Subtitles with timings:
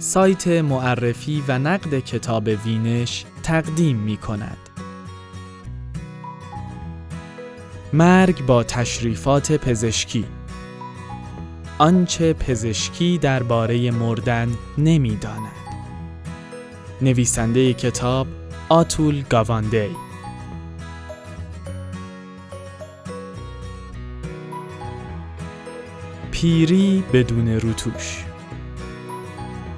[0.00, 4.56] سایت معرفی و نقد کتاب وینش تقدیم می کند.
[7.92, 10.24] مرگ با تشریفات پزشکی
[11.78, 14.48] آنچه پزشکی درباره مردن
[14.78, 15.52] نمی‌داند.
[17.02, 18.26] نویسنده کتاب
[18.68, 19.96] آتول گاواندی
[26.30, 28.27] پیری بدون روتوش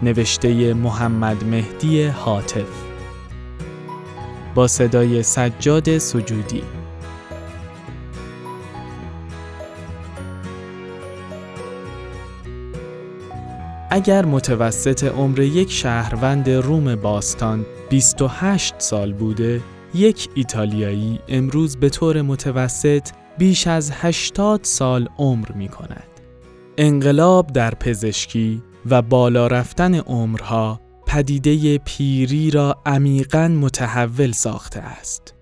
[0.02, 2.68] نوشته محمد مهدی حاطف
[4.54, 6.62] با صدای سجاد سجودی
[13.92, 19.60] اگر متوسط عمر یک شهروند روم باستان 28 سال بوده،
[19.94, 23.08] یک ایتالیایی امروز به طور متوسط
[23.38, 26.06] بیش از 80 سال عمر می کند.
[26.78, 35.34] انقلاب در پزشکی و بالا رفتن عمرها پدیده پیری را عمیقا متحول ساخته است.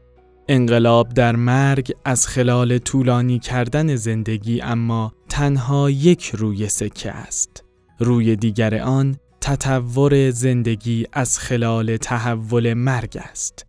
[0.48, 7.64] انقلاب در مرگ از خلال طولانی کردن زندگی اما تنها یک روی سکه است.
[7.98, 13.66] روی دیگر آن تطور زندگی از خلال تحول مرگ است.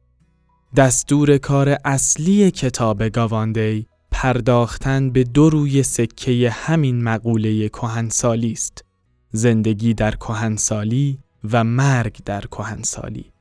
[0.76, 8.89] دستور کار اصلی کتاب گاواندی پرداختن به دو روی سکه همین مقوله کهنسالی است.
[9.32, 11.20] زندگی در کهنسالی
[11.52, 13.32] و مرگ در کهنسالی.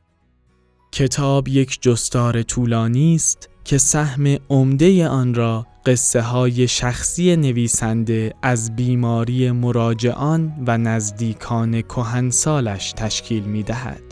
[0.93, 8.77] کتاب یک جستار طولانی است که سهم عمده آن را قصه های شخصی نویسنده از
[8.77, 14.03] بیماری مراجعان و نزدیکان کهنسالش تشکیل می دهد.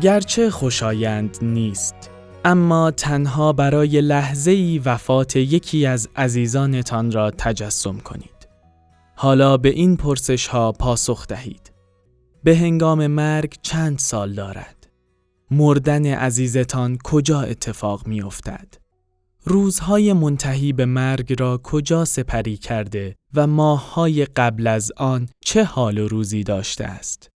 [0.00, 2.11] گرچه خوشایند نیست
[2.44, 8.48] اما تنها برای لحظه ای وفات یکی از عزیزانتان را تجسم کنید.
[9.16, 11.72] حالا به این پرسش ها پاسخ دهید.
[12.44, 14.88] به هنگام مرگ چند سال دارد؟
[15.50, 18.74] مردن عزیزتان کجا اتفاق می افتد؟
[19.44, 25.98] روزهای منتهی به مرگ را کجا سپری کرده و ماههای قبل از آن چه حال
[25.98, 27.31] و روزی داشته است؟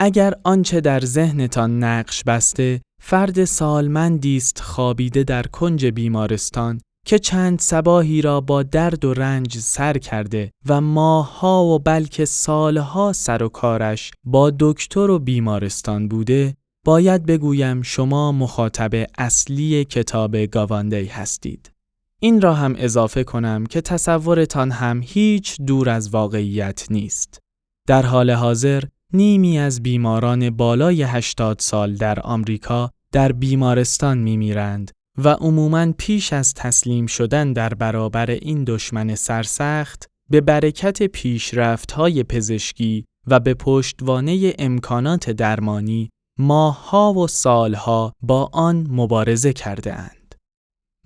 [0.00, 7.58] اگر آنچه در ذهنتان نقش بسته فرد سالمندی است خوابیده در کنج بیمارستان که چند
[7.58, 13.48] سباهی را با درد و رنج سر کرده و ماهها و بلکه سالها سر و
[13.48, 16.54] کارش با دکتر و بیمارستان بوده
[16.84, 21.72] باید بگویم شما مخاطب اصلی کتاب گاواندی هستید.
[22.20, 27.38] این را هم اضافه کنم که تصورتان هم هیچ دور از واقعیت نیست.
[27.86, 28.82] در حال حاضر
[29.12, 34.90] نیمی از بیماران بالای 80 سال در آمریکا در بیمارستان میمیرند
[35.24, 43.04] و عموماً پیش از تسلیم شدن در برابر این دشمن سرسخت به برکت پیشرفت‌های پزشکی
[43.26, 50.34] و به پشتوانه امکانات درمانی ماهها و سالها با آن مبارزه کرده اند.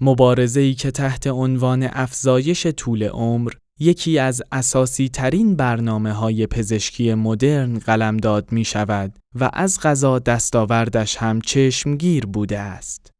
[0.00, 7.78] مبارزه‌ای که تحت عنوان افزایش طول عمر یکی از اساسی ترین برنامه های پزشکی مدرن
[7.78, 13.10] قلمداد می شود و از غذا دستاوردش هم چشمگیر بوده است.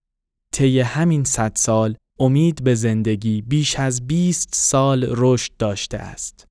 [0.52, 6.46] طی همین صد سال امید به زندگی بیش از 20 سال رشد داشته است.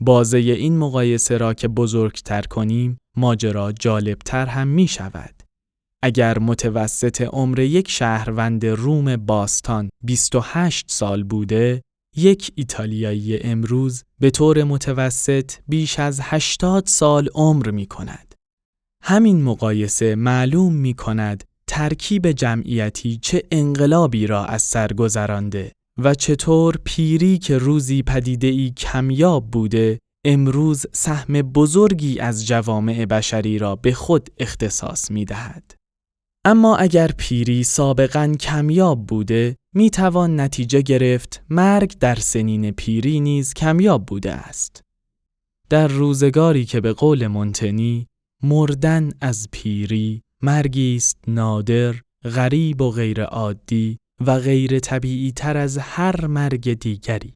[0.00, 5.42] بازه این مقایسه را که بزرگتر کنیم ماجرا جالبتر هم می شود.
[6.02, 11.82] اگر متوسط عمر یک شهروند روم باستان 28 سال بوده
[12.16, 18.34] یک ایتالیایی امروز به طور متوسط بیش از 80 سال عمر می کند.
[19.02, 26.74] همین مقایسه معلوم می کند ترکیب جمعیتی چه انقلابی را از سر گذرانده و چطور
[26.84, 33.92] پیری که روزی پدیده ای کمیاب بوده امروز سهم بزرگی از جوامع بشری را به
[33.92, 35.75] خود اختصاص می دهد.
[36.48, 43.54] اما اگر پیری سابقا کمیاب بوده می توان نتیجه گرفت مرگ در سنین پیری نیز
[43.54, 44.82] کمیاب بوده است.
[45.68, 48.06] در روزگاری که به قول منتنی
[48.42, 51.94] مردن از پیری مرگی است نادر،
[52.24, 57.34] غریب و غیر عادی و غیر طبیعی تر از هر مرگ دیگری.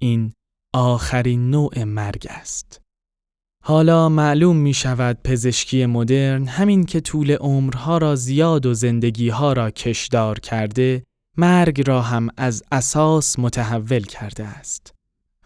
[0.00, 0.32] این
[0.74, 2.80] آخرین نوع مرگ است.
[3.64, 9.70] حالا معلوم می شود پزشکی مدرن همین که طول عمرها را زیاد و زندگیها را
[9.70, 11.02] کشدار کرده
[11.36, 14.94] مرگ را هم از اساس متحول کرده است.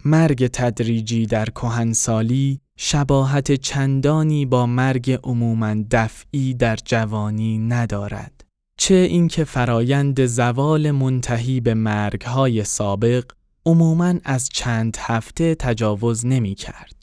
[0.04, 8.44] مرگ تدریجی در کهنسالی شباهت چندانی با مرگ عموما دفعی در جوانی ندارد.
[8.78, 13.24] چه اینکه فرایند زوال منتهی به مرگهای سابق
[13.66, 16.93] عموماً از چند هفته تجاوز نمی کرد.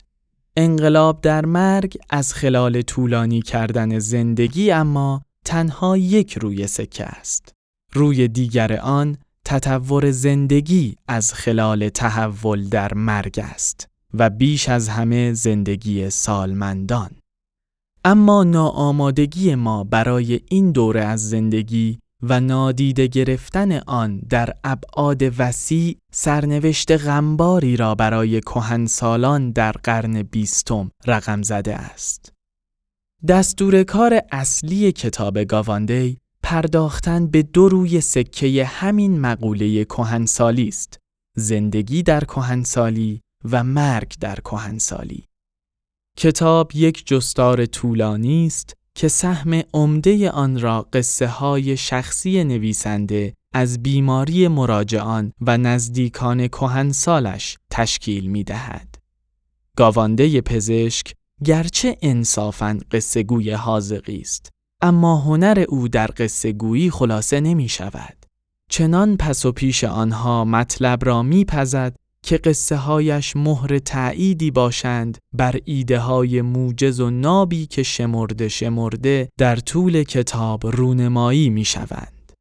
[0.55, 7.53] انقلاب در مرگ از خلال طولانی کردن زندگی اما تنها یک روی سکه است.
[7.93, 15.33] روی دیگر آن تطور زندگی از خلال تحول در مرگ است و بیش از همه
[15.33, 17.11] زندگی سالمندان.
[18.05, 25.97] اما ناآمادگی ما برای این دوره از زندگی و نادیده گرفتن آن در ابعاد وسیع
[26.11, 32.33] سرنوشت غمباری را برای کهنسالان در قرن بیستم رقم زده است.
[33.27, 40.99] دستور کار اصلی کتاب گاواندی پرداختن به دو روی سکه همین مقوله کهنسالی است
[41.37, 43.21] زندگی در کهنسالی
[43.51, 45.27] و مرگ در کهنسالی
[46.17, 53.83] کتاب یک جستار طولانی است که سهم عمده آن را قصه های شخصی نویسنده از
[53.83, 58.95] بیماری مراجعان و نزدیکان کهنسالش تشکیل می دهد.
[59.77, 64.49] گاوانده پزشک گرچه انصافاً قصه گوی حاضقی است
[64.81, 68.25] اما هنر او در قصه گویی خلاصه نمی شود.
[68.69, 71.95] چنان پس و پیش آنها مطلب را میپزد
[72.25, 79.29] که قصه هایش مهر تعییدی باشند بر ایده های موجز و نابی که شمرده شمرده
[79.37, 82.31] در طول کتاب رونمایی می شوند.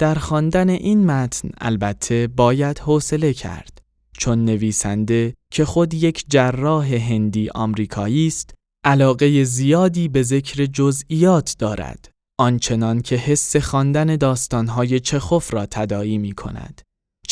[0.00, 3.78] در خواندن این متن البته باید حوصله کرد
[4.18, 8.54] چون نویسنده که خود یک جراح هندی آمریکایی است
[8.84, 16.32] علاقه زیادی به ذکر جزئیات دارد آنچنان که حس خواندن داستانهای چخوف را تدایی می
[16.32, 16.80] کند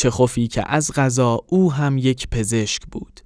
[0.03, 3.19] چخوفی که از غذا او هم یک پزشک بود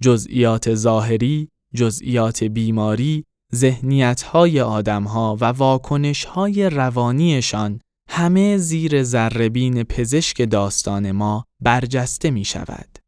[0.00, 11.44] جزئیات ظاهری جزئیات بیماری ذهنیت‌های آدمها و واکنش‌های روانیشان همه زیر ذربین پزشک داستان ما
[11.60, 12.98] برجسته می شود.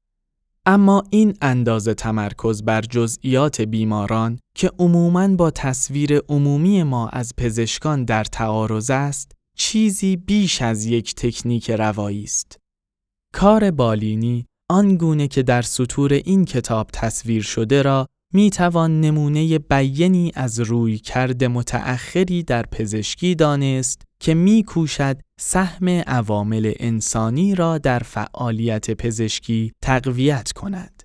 [0.67, 8.05] اما این اندازه تمرکز بر جزئیات بیماران که عموماً با تصویر عمومی ما از پزشکان
[8.05, 12.63] در تعارض است، چیزی بیش از یک تکنیک روایی است.
[13.34, 20.32] کار بالینی آنگونه که در سطور این کتاب تصویر شده را می توان نمونه بیینی
[20.34, 27.98] از روی کرد متأخری در پزشکی دانست که می کوشد سهم عوامل انسانی را در
[27.98, 31.02] فعالیت پزشکی تقویت کند.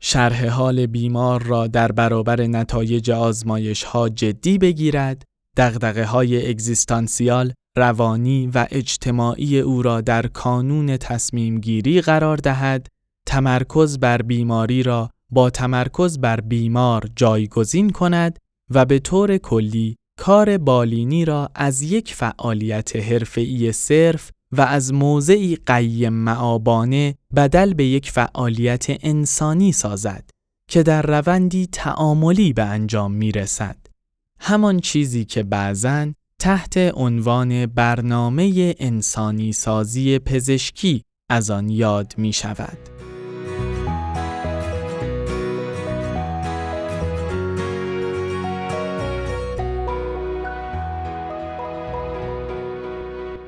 [0.00, 5.22] شرح حال بیمار را در برابر نتایج آزمایش ها جدی بگیرد،
[5.56, 12.86] دغدغه های اگزیستانسیال، روانی و اجتماعی او را در کانون تصمیم گیری قرار دهد،
[13.26, 18.38] تمرکز بر بیماری را با تمرکز بر بیمار جایگزین کند
[18.70, 25.56] و به طور کلی کار بالینی را از یک فعالیت حرفه‌ای صرف و از موضعی
[25.66, 30.30] قیم معابانه بدل به یک فعالیت انسانی سازد
[30.68, 33.76] که در روندی تعاملی به انجام می رسد.
[34.40, 42.78] همان چیزی که بعضن تحت عنوان برنامه انسانی سازی پزشکی از آن یاد می شود.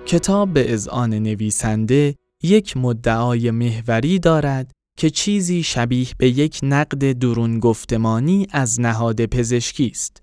[0.06, 7.58] کتاب به اذعان نویسنده یک مدعای محوری دارد که چیزی شبیه به یک نقد درون
[7.58, 10.22] گفتمانی از نهاد پزشکی است.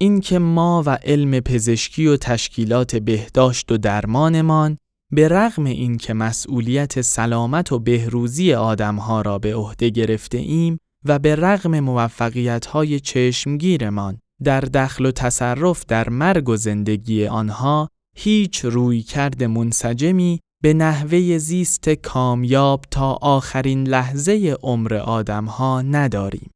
[0.00, 4.78] اینکه ما و علم پزشکی و تشکیلات بهداشت و درمانمان
[5.12, 11.36] به رغم اینکه مسئولیت سلامت و بهروزی آدمها را به عهده گرفته ایم و به
[11.36, 19.02] رغم موفقیت های چشمگیرمان در دخل و تصرف در مرگ و زندگی آنها هیچ روی
[19.02, 26.50] کرد منسجمی به نحوه زیست کامیاب تا آخرین لحظه عمر آدمها نداریم.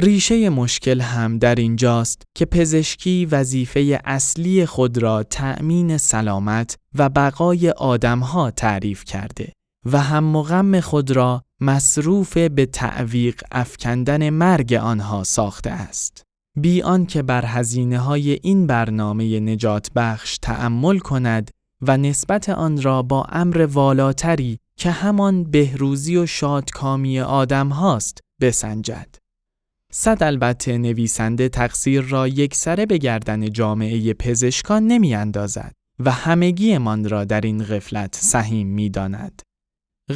[0.00, 7.70] ریشه مشکل هم در اینجاست که پزشکی وظیفه اصلی خود را تأمین سلامت و بقای
[7.70, 9.52] آدمها تعریف کرده
[9.92, 16.22] و هم مغم خود را مصروف به تعویق افکندن مرگ آنها ساخته است.
[16.56, 21.50] بی که بر هزینه های این برنامه نجات بخش تأمل کند
[21.82, 29.27] و نسبت آن را با امر والاتری که همان بهروزی و شادکامی آدم هاست بسنجد.
[29.92, 36.78] صد البته نویسنده تقصیر را یک سره به گردن جامعه پزشکان نمی اندازد و همگی
[36.78, 39.42] من را در این غفلت سهیم می داند.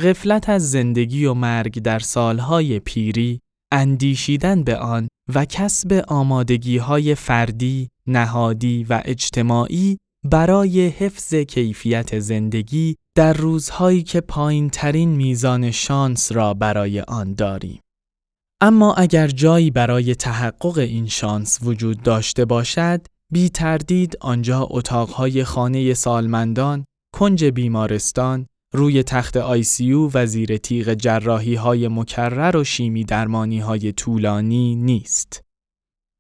[0.03, 3.41] غفلت از زندگی و مرگ در سالهای پیری
[3.73, 12.97] اندیشیدن به آن و کسب آمادگی های فردی، نهادی و اجتماعی برای حفظ کیفیت زندگی
[13.17, 17.81] در روزهایی که پایین ترین میزان شانس را برای آن داریم.
[18.65, 25.95] اما اگر جایی برای تحقق این شانس وجود داشته باشد، بی تردید آنجا اتاقهای خانه
[25.95, 33.59] سالمندان، کنج بیمارستان، روی تخت آیسیو و زیر تیغ جراحی های مکرر و شیمی درمانی
[33.59, 35.41] های طولانی نیست.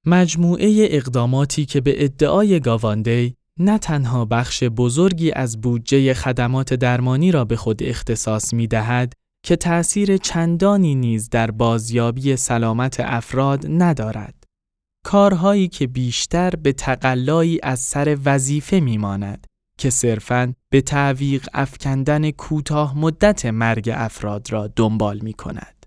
[0.06, 7.44] مجموعه اقداماتی که به ادعای گاواندی نه تنها بخش بزرگی از بودجه خدمات درمانی را
[7.44, 9.12] به خود اختصاص می دهد
[9.44, 14.44] که تأثیر چندانی نیز در بازیابی سلامت افراد ندارد.
[15.04, 19.46] کارهایی که بیشتر به تقلایی از سر وظیفه میماند
[19.78, 25.86] که صرفاً به تعویق افکندن کوتاه مدت مرگ افراد را دنبال می کند.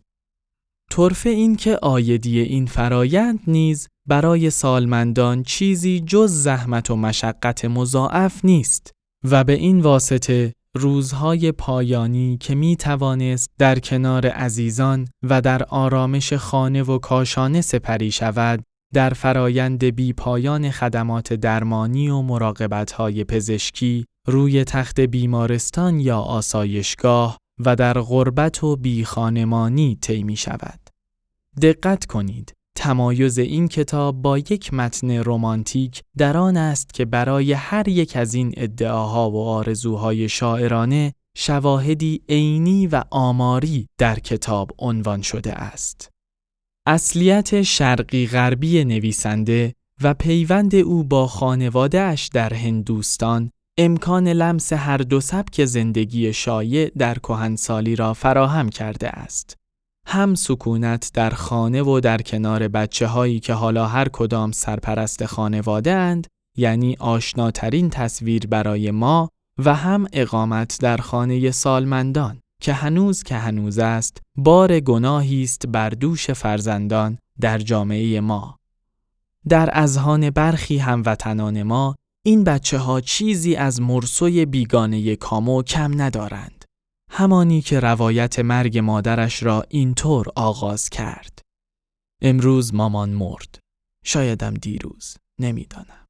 [0.92, 8.46] طرف این که آیدی این فرایند نیز برای سالمندان چیزی جز زحمت و مشقت مضاعف
[8.46, 8.92] نیست
[9.24, 16.34] و به این واسطه روزهای پایانی که می توانست در کنار عزیزان و در آرامش
[16.34, 18.64] خانه و کاشانه سپری شود
[18.94, 27.76] در فرایند بی پایان خدمات درمانی و مراقبتهای پزشکی روی تخت بیمارستان یا آسایشگاه و
[27.76, 30.80] در غربت و بیخانمانی طی می شود.
[31.62, 37.88] دقت کنید تمایز این کتاب با یک متن رمانتیک در آن است که برای هر
[37.88, 45.54] یک از این ادعاها و آرزوهای شاعرانه شواهدی عینی و آماری در کتاب عنوان شده
[45.54, 46.10] است.
[46.88, 55.22] اصلیت شرقی غربی نویسنده و پیوند او با خانوادهش در هندوستان امکان لمس هر دو
[55.22, 59.58] سبک زندگی شایع در کهنسالی را فراهم کرده است.
[60.06, 65.92] هم سکونت در خانه و در کنار بچه هایی که حالا هر کدام سرپرست خانواده
[65.92, 69.30] اند یعنی آشناترین تصویر برای ما
[69.66, 75.90] و هم اقامت در خانه سالمندان که هنوز که هنوز است بار گناهی است بر
[75.90, 78.58] دوش فرزندان در جامعه ما.
[79.50, 81.96] در اذهان برخی هموطنان ما
[82.26, 86.55] این بچه ها چیزی از مرسوی بیگانه کامو کم ندارند.
[87.18, 91.40] همانی که روایت مرگ مادرش را اینطور آغاز کرد.
[92.22, 93.60] امروز مامان مرد.
[94.06, 95.18] شایدم دیروز.
[95.40, 96.06] نمی‌دانم.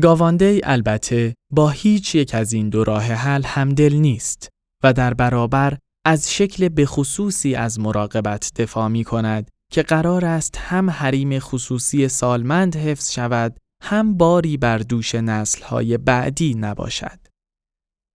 [0.00, 4.48] گاوانده البته با هیچ یک از این دو راه حل همدل نیست
[4.84, 10.90] و در برابر از شکل بخصوصی از مراقبت دفاع می کند که قرار است هم
[10.90, 17.19] حریم خصوصی سالمند حفظ شود هم باری بر دوش نسلهای بعدی نباشد.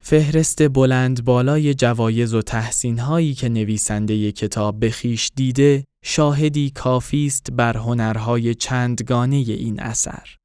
[0.07, 7.25] فهرست بلند بالای جوایز و تحسین هایی که نویسنده کتاب به خیش دیده شاهدی کافی
[7.25, 10.35] است بر هنرهای چندگانه این اثر.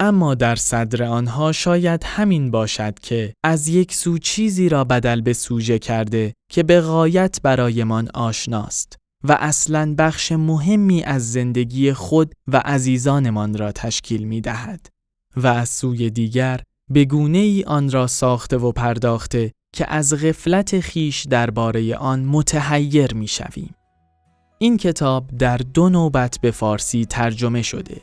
[0.00, 5.32] اما در صدر آنها شاید همین باشد که از یک سو چیزی را بدل به
[5.32, 12.62] سوژه کرده که به غایت برایمان آشناست و اصلا بخش مهمی از زندگی خود و
[12.64, 14.86] عزیزانمان را تشکیل می دهد
[15.36, 16.60] و از سوی دیگر
[16.90, 23.28] به ای آن را ساخته و پرداخته که از غفلت خیش درباره آن متحیر می
[23.28, 23.74] شویم.
[24.58, 27.96] این کتاب در دو نوبت به فارسی ترجمه شده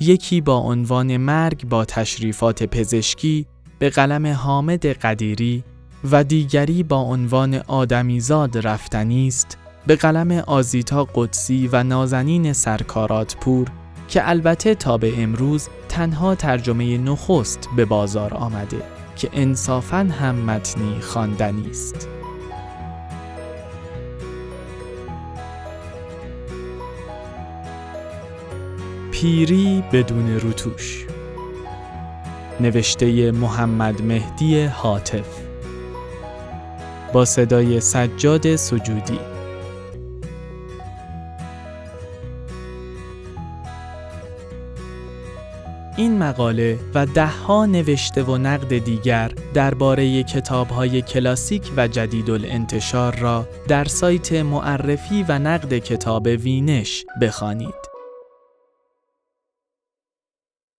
[0.00, 3.46] یکی با عنوان مرگ با تشریفات پزشکی
[3.78, 5.64] به قلم حامد قدیری
[6.10, 13.70] و دیگری با عنوان آدمیزاد رفتنی است به قلم آزیتا قدسی و نازنین سرکارات پور
[14.10, 18.82] که البته تا به امروز تنها ترجمه نخست به بازار آمده
[19.16, 22.08] که انصافاً هم متنی خواندنی است.
[29.10, 31.06] پیری بدون روتوش
[32.60, 35.26] نوشته محمد مهدی حاطف
[37.12, 39.18] با صدای سجاد سجودی
[46.00, 53.48] این مقاله و دهها نوشته و نقد دیگر درباره کتاب‌های کلاسیک و جدید الانتشار را
[53.68, 57.89] در سایت معرفی و نقد کتاب وینش بخوانید.